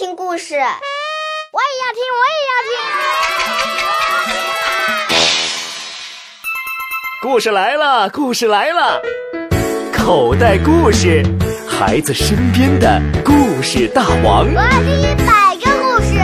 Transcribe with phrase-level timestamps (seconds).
[0.00, 2.72] 听故事，我也要听，我也要听。
[7.20, 9.02] 故事来了，故事来了，
[9.92, 11.22] 口袋故事，
[11.68, 14.46] 孩子身边的故事大王。
[14.46, 16.18] 我要听一百个故事。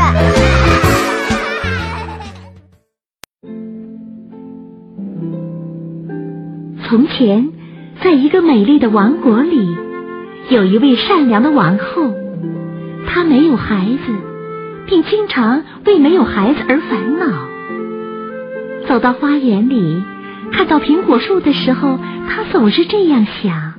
[6.88, 7.52] 从前，
[8.02, 9.77] 在一个美丽的王国里，
[10.48, 12.24] 有一位善良的王后。
[13.16, 14.12] 他没有孩子，
[14.86, 17.48] 并经常为没有孩子而烦恼。
[18.86, 20.02] 走到花园里，
[20.52, 21.98] 看到苹果树的时候，
[22.29, 23.72] 他总是这样想：啊，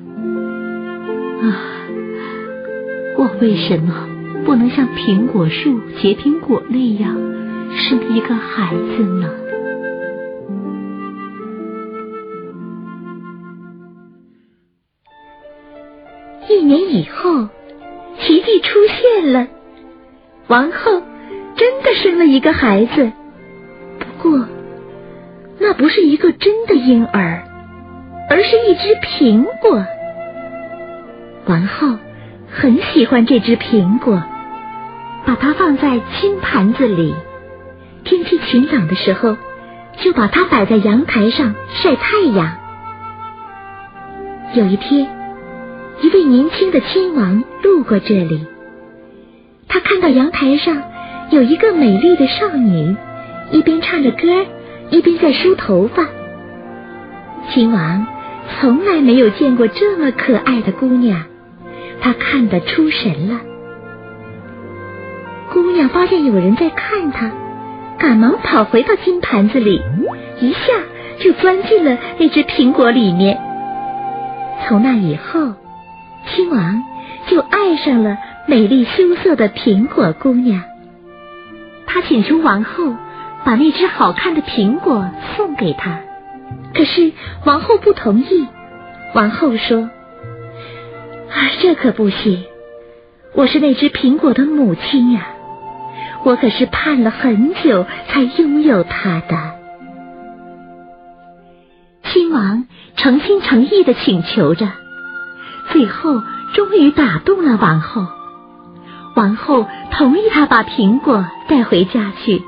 [3.19, 4.09] 我为什么
[4.43, 7.15] 不能像苹果树结苹果那样
[7.75, 9.29] 生一个孩子呢？
[16.49, 17.49] 一年以后。
[18.19, 19.47] 奇迹出现了，
[20.47, 21.01] 王后
[21.55, 23.11] 真的生了一个孩子。
[23.99, 24.45] 不过，
[25.59, 27.43] 那不是一个真的婴儿，
[28.29, 29.85] 而是一只苹果。
[31.45, 31.97] 王后
[32.51, 34.23] 很喜欢这只苹果，
[35.25, 37.15] 把它放在金盘子里。
[38.03, 39.37] 天气晴朗的时候，
[39.97, 42.57] 就把它摆在阳台上晒太阳。
[44.53, 45.16] 有一天。
[46.01, 48.45] 一位年轻的亲王路过这里，
[49.67, 50.83] 他看到阳台上
[51.31, 52.95] 有一个美丽的少女，
[53.51, 54.45] 一边唱着歌，
[54.91, 56.05] 一边在梳头发。
[57.49, 58.05] 亲王
[58.59, 61.23] 从来没有见过这么可爱的姑娘，
[61.99, 63.41] 他看得出神了。
[65.51, 67.31] 姑娘发现有人在看她，
[67.97, 69.81] 赶忙跑回到金盘子里，
[70.39, 70.59] 一下
[71.19, 73.39] 就钻进了那只苹果里面。
[74.67, 75.53] 从那以后。
[76.29, 76.83] 亲王
[77.27, 80.63] 就爱上了美丽羞涩的苹果姑娘，
[81.85, 82.95] 他请求王后
[83.43, 85.99] 把那只好看的苹果送给他，
[86.73, 87.11] 可是
[87.45, 88.47] 王后不同意。
[89.15, 89.89] 王后说
[91.31, 92.43] ：“啊，这可不行！
[93.33, 95.27] 我是那只苹果的母亲呀，
[96.23, 99.53] 我可是盼了很久才拥有它的。”
[102.03, 104.67] 亲王诚心诚意的请求着。
[105.71, 106.21] 最后，
[106.53, 108.07] 终于打动了王后。
[109.15, 112.43] 王后同意他把苹果带回家去。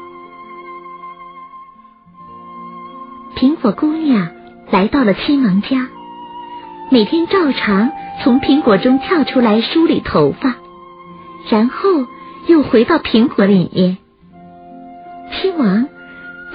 [3.35, 4.29] 苹果姑娘
[4.69, 5.87] 来到了亲王家，
[6.91, 7.91] 每天照常
[8.21, 10.55] 从苹果中跳出来梳理头发，
[11.49, 12.05] 然后
[12.47, 13.97] 又回到苹果里面。
[15.31, 15.87] 亲王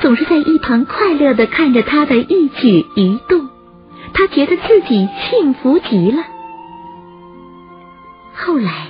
[0.00, 3.48] 总是在一旁快乐的看着她的一举一动，
[4.12, 6.22] 他觉得自己幸福极了。
[8.46, 8.88] 后来，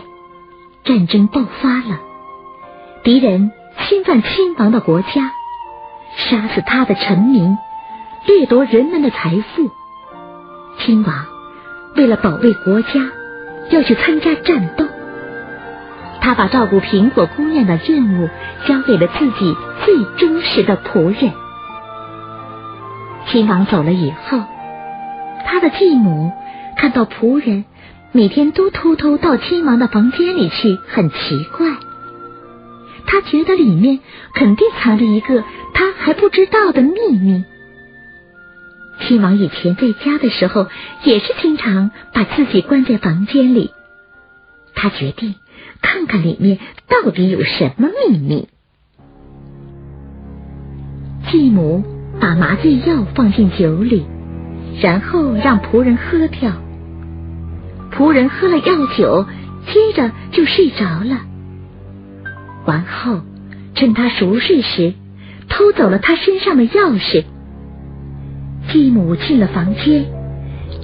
[0.82, 2.00] 战争爆发了，
[3.04, 3.53] 敌人
[3.87, 5.31] 侵犯亲王的国家，
[6.16, 7.56] 杀死他的臣民，
[8.26, 9.70] 掠夺人们的财富。
[10.81, 11.15] 亲王
[11.94, 12.91] 为了保卫国家，
[13.70, 14.87] 要去参加战斗。
[16.21, 18.28] 他把照顾苹果姑娘的任务
[18.66, 21.32] 交给了自己最忠实的仆人。
[23.28, 24.41] 亲王走了以后，
[25.47, 26.32] 他的继母
[26.76, 27.65] 看到仆人。
[28.16, 31.66] 每天都偷偷到亲王的房间里去，很奇怪。
[33.06, 33.98] 他觉得里面
[34.34, 35.42] 肯定藏着一个
[35.75, 37.42] 他还不知道的秘密。
[39.00, 40.69] 亲王以前在家的时候，
[41.03, 43.72] 也是经常把自己关在房间里。
[44.76, 45.34] 他决定
[45.82, 48.48] 看看里面到底有什么秘密。
[51.32, 51.82] 继母
[52.20, 54.06] 把麻醉药放进酒里，
[54.80, 56.53] 然后让仆人喝掉。
[57.97, 59.25] 仆人喝了药酒，
[59.72, 61.21] 接着就睡着了。
[62.66, 63.21] 王后
[63.75, 64.94] 趁他熟睡时，
[65.49, 67.25] 偷走了他身上的钥匙。
[68.72, 70.06] 继母进了房间，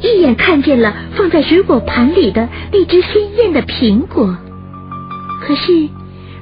[0.03, 4.37] 一眼看见了放在水果盘里的那只鲜艳的苹果。
[5.43, 5.89] 可是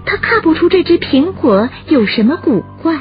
[0.04, 2.98] 他看不出这只苹果有什么古怪。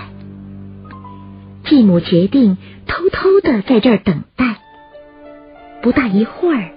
[1.66, 4.58] 继母决定偷偷的在这儿等待。
[5.82, 6.77] 不大一会儿。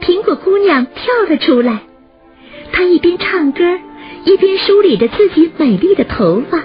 [0.00, 1.80] 苹果姑娘跳了出来，
[2.72, 3.64] 她一边唱歌，
[4.24, 6.62] 一边梳理着自己美丽的头发。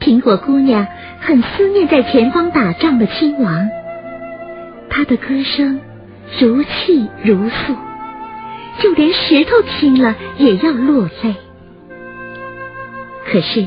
[0.00, 0.86] 苹果姑娘
[1.20, 3.68] 很思念在前方打仗的亲王，
[4.88, 5.80] 她的歌声
[6.40, 7.74] 如泣如诉，
[8.80, 11.34] 就连石头听了也要落泪。
[13.26, 13.66] 可是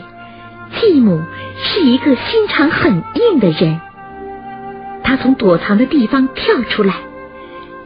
[0.80, 1.22] 继母
[1.58, 3.80] 是一个心肠很硬的人，
[5.04, 6.96] 她从躲藏的地方跳出来。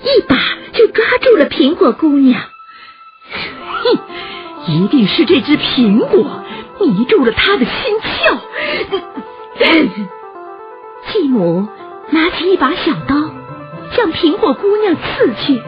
[0.03, 0.35] 一把
[0.73, 2.41] 就抓住了苹果姑娘，
[3.31, 3.99] 哼，
[4.67, 6.43] 一定是这只苹果
[6.81, 8.37] 迷住了他的心窍。
[11.11, 11.67] 继母
[12.09, 13.15] 拿起一把小刀，
[13.91, 15.61] 向苹果姑娘刺去，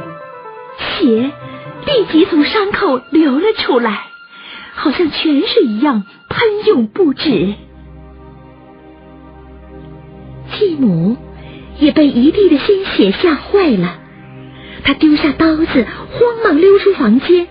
[0.78, 1.32] 血
[1.86, 4.08] 立即从伤口流了出来，
[4.74, 7.54] 好像泉水一样喷涌不止。
[10.58, 11.16] 继母
[11.80, 14.00] 也被一地的鲜血吓坏了，
[14.86, 17.48] 他丢下刀子，慌忙溜出房间，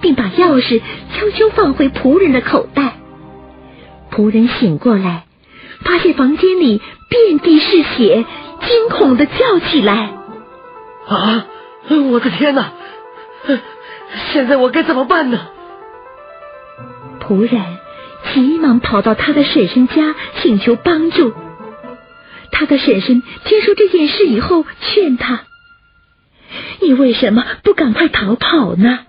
[0.00, 0.80] 并把钥匙
[1.14, 2.94] 悄悄放回仆人的口袋。
[4.10, 5.26] 仆人醒过来，
[5.84, 8.24] 发现房间里遍地是血，
[8.66, 10.10] 惊恐的叫起来
[11.06, 11.46] ：“啊，
[12.10, 12.72] 我的天哪！
[14.32, 15.38] 现在我该怎么办呢？”
[17.20, 17.62] 仆人
[18.32, 21.34] 急忙跑到他的婶婶家请求帮助。
[22.50, 25.42] 他的婶婶听说这件事以后，劝他
[26.80, 29.00] ：“你为什么不赶快逃跑呢？”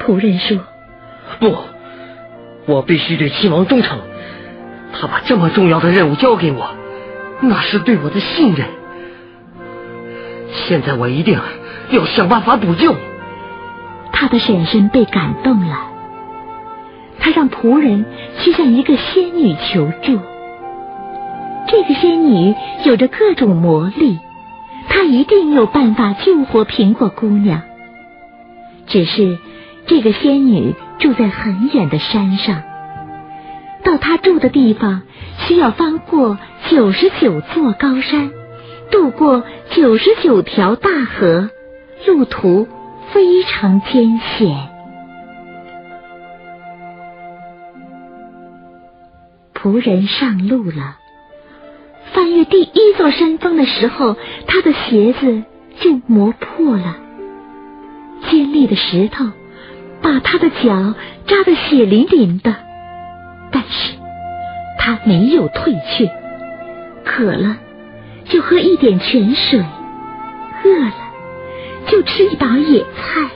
[0.00, 0.58] 仆人说
[1.40, 1.56] ：“不，
[2.66, 3.98] 我必须对亲王忠诚。
[4.92, 6.70] 他把这么重要的任务交给我，
[7.40, 8.68] 那是对我的信任。
[10.52, 11.38] 现在我一定
[11.90, 12.94] 要想办法补救。”
[14.16, 15.90] 他的婶婶被感动了，
[17.18, 18.04] 他让仆人
[18.38, 20.20] 去向一个仙女求助。
[21.66, 24.20] 这个仙女有着各种魔力，
[24.94, 27.62] 他一定有办法救活苹果姑娘。
[28.86, 29.38] 只是
[29.88, 32.62] 这个仙女住在很远的山上，
[33.82, 35.02] 到她住的地方
[35.38, 36.38] 需要翻过
[36.70, 38.30] 九十九座高山，
[38.92, 41.50] 渡过九十九条大河，
[42.06, 42.68] 路途
[43.12, 44.68] 非常艰险。
[49.54, 50.98] 仆人上路了。
[52.14, 54.16] 翻越第一座山峰的时候，
[54.46, 55.42] 他的鞋子
[55.80, 56.96] 就磨破了。
[58.30, 59.24] 尖利的石头
[60.00, 60.94] 把他的脚
[61.26, 62.54] 扎得血淋淋的，
[63.50, 63.94] 但是
[64.78, 66.08] 他没有退却。
[67.04, 67.56] 渴了
[68.26, 69.62] 就喝一点泉水，
[70.64, 70.92] 饿了
[71.88, 73.28] 就吃一把野菜。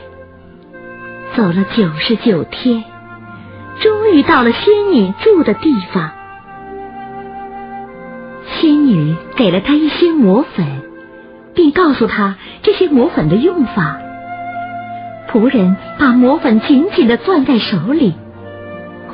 [1.36, 2.84] 走了九十九天，
[3.81, 6.12] 终于到了仙女住的地方。
[8.60, 10.66] 仙女给了他一些魔粉，
[11.55, 13.99] 并告诉他这些魔粉的用法。
[15.31, 18.14] 仆人把魔粉紧紧的攥在手里。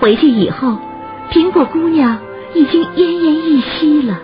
[0.00, 0.78] 回去以后，
[1.30, 2.18] 苹果姑娘
[2.54, 4.20] 已经奄奄一息了。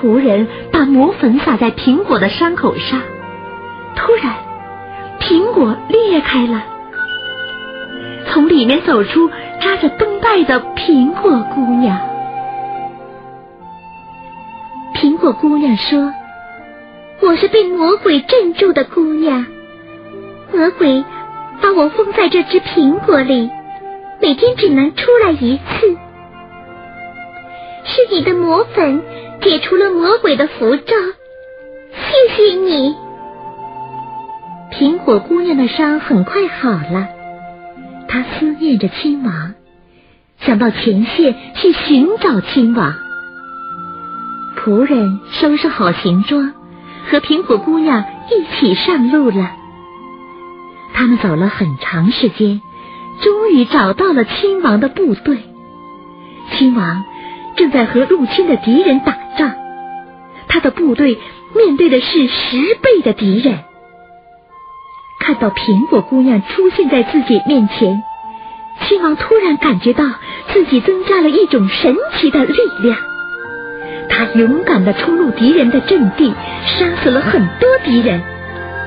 [0.00, 3.00] 仆人把魔粉撒在苹果的伤口上，
[3.94, 4.34] 突然，
[5.20, 6.62] 苹果裂开了，
[8.28, 12.11] 从里面走出扎着绷带的苹果姑娘。
[15.22, 16.12] 果姑娘说
[17.22, 19.46] ：“我是被魔鬼镇住的姑娘，
[20.52, 21.04] 魔鬼
[21.60, 23.48] 把我封在这只苹果里，
[24.20, 25.96] 每天只能出来一次。
[27.84, 29.00] 是你的魔粉
[29.40, 30.96] 解除了魔鬼的符咒，
[31.92, 32.96] 谢谢你。”
[34.74, 37.06] 苹果姑娘的伤很快好了，
[38.08, 39.54] 她思念着亲王，
[40.40, 42.92] 想到前线去寻找亲王。
[44.56, 46.52] 仆人收拾好行装，
[47.10, 49.50] 和苹果姑娘一起上路了。
[50.94, 52.60] 他们走了很长时间，
[53.22, 55.38] 终于找到了亲王的部队。
[56.52, 57.04] 亲王
[57.56, 59.52] 正在和入侵的敌人打仗，
[60.48, 61.18] 他的部队
[61.56, 63.58] 面对的是十倍的敌人。
[65.18, 68.02] 看到苹果姑娘出现在自己面前，
[68.82, 70.04] 亲王突然感觉到
[70.52, 73.11] 自己增加了一种神奇的力量。
[74.22, 76.32] 他勇敢的冲入敌人的阵地，
[76.78, 78.22] 杀死了很多敌人。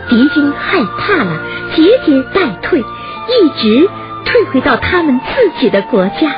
[0.08, 1.42] 敌军害怕了，
[1.76, 3.90] 节节败退，一直
[4.24, 6.32] 退回到他们自己的国家。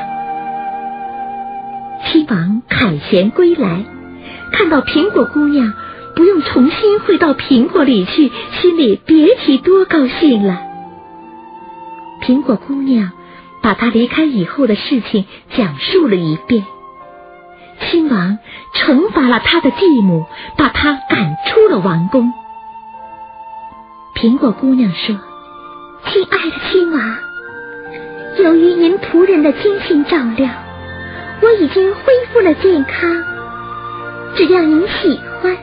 [2.07, 3.83] 亲王凯旋归来，
[4.51, 5.73] 看到苹果姑娘
[6.15, 10.59] 不用重新回到苹果里去，心里别提多高兴了。
[12.23, 13.11] 苹果姑娘
[13.61, 15.25] 把她离开以后的事情
[15.55, 16.65] 讲述了一遍。
[17.79, 18.39] 亲王
[18.73, 20.25] 惩罚了他的继母，
[20.57, 22.33] 把他赶出了王宫。
[24.15, 25.15] 苹果姑娘说
[26.05, 27.17] ：“亲爱的亲王，
[28.39, 30.49] 由于您仆人的精心照料，
[31.41, 32.01] 我已经恢
[32.33, 33.23] 复了健康。
[34.35, 35.55] 只要您喜欢，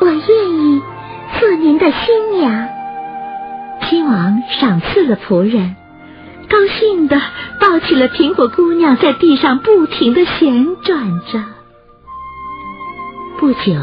[0.00, 0.82] 我愿意
[1.40, 2.68] 做您的新娘。”
[3.88, 5.76] 亲王赏赐了仆人。
[6.48, 7.20] 高兴的
[7.60, 11.42] 抱起了苹果姑娘，在地上不停的旋转着。
[13.38, 13.74] 不久，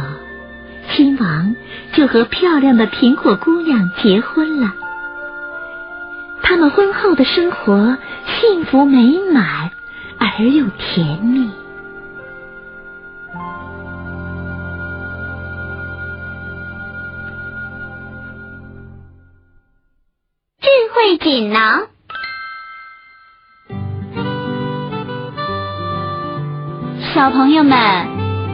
[0.91, 1.55] 亲王
[1.93, 4.73] 就和漂亮的苹果姑娘结婚了。
[6.41, 9.71] 他们婚后的生活幸福美满
[10.19, 11.49] 而又甜蜜。
[20.59, 21.92] 智慧锦囊。
[27.13, 27.77] 小朋友们，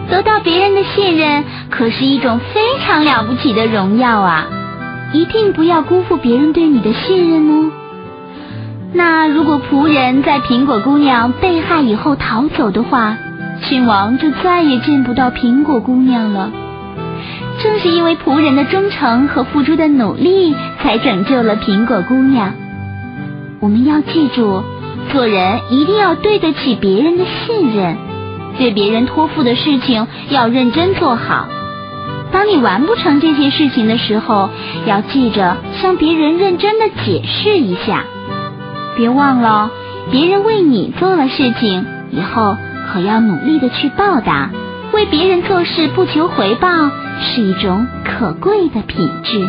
[0.09, 4.47] 得到别人的信任可是一种非常了不起的荣耀啊！
[5.13, 7.71] 一定不要辜负别人对你的信任哦。
[8.91, 13.15] 那如果仆人在苹果姑娘被害以后逃走的话，
[13.63, 16.51] 亲王就再也见不到苹果姑娘了。
[17.63, 22.51] 正是因为仆人的忠诚和付出的努力，才拯救了苹果姑娘。
[23.61, 24.63] 我们要记住，
[25.13, 27.95] 做人一定要对得起别人的信任，
[28.59, 31.47] 对别人托付的事情要认真做好。
[32.31, 34.49] 当你完不成这些事情的时候，
[34.85, 38.03] 要记着向别人认真的解释一下。
[38.95, 39.71] 别忘了，
[40.11, 42.55] 别人为你做了事情，以后
[42.91, 44.51] 可要努力的去报答。
[44.91, 46.67] 为别人做事不求回报，
[47.21, 49.47] 是一种可贵的品质。